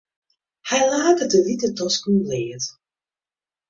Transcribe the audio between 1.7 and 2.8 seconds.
tosken bleat.